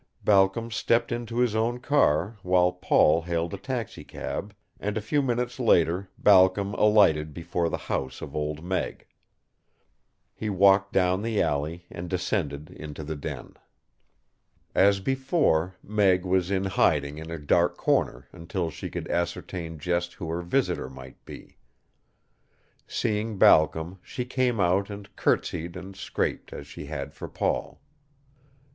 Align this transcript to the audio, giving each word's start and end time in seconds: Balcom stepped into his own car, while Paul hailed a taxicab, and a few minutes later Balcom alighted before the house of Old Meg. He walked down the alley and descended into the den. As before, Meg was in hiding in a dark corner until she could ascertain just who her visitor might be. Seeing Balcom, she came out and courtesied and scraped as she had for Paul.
Balcom 0.23 0.71
stepped 0.71 1.11
into 1.11 1.37
his 1.37 1.53
own 1.55 1.79
car, 1.79 2.37
while 2.41 2.71
Paul 2.71 3.21
hailed 3.21 3.53
a 3.53 3.57
taxicab, 3.57 4.51
and 4.79 4.97
a 4.97 4.99
few 4.99 5.21
minutes 5.21 5.59
later 5.59 6.09
Balcom 6.17 6.73
alighted 6.73 7.35
before 7.35 7.69
the 7.69 7.77
house 7.85 8.19
of 8.19 8.35
Old 8.35 8.63
Meg. 8.63 9.05
He 10.33 10.49
walked 10.49 10.91
down 10.91 11.21
the 11.21 11.39
alley 11.39 11.85
and 11.91 12.09
descended 12.09 12.71
into 12.71 13.03
the 13.03 13.15
den. 13.15 13.53
As 14.73 14.99
before, 15.01 15.75
Meg 15.83 16.25
was 16.25 16.49
in 16.49 16.65
hiding 16.65 17.19
in 17.19 17.29
a 17.29 17.37
dark 17.37 17.77
corner 17.77 18.27
until 18.31 18.71
she 18.71 18.89
could 18.89 19.07
ascertain 19.07 19.77
just 19.77 20.13
who 20.15 20.29
her 20.31 20.41
visitor 20.41 20.89
might 20.89 21.23
be. 21.25 21.59
Seeing 22.87 23.37
Balcom, 23.37 23.99
she 24.01 24.25
came 24.25 24.59
out 24.59 24.89
and 24.89 25.15
courtesied 25.15 25.75
and 25.75 25.95
scraped 25.95 26.51
as 26.53 26.65
she 26.65 26.87
had 26.87 27.13
for 27.13 27.27
Paul. 27.27 27.79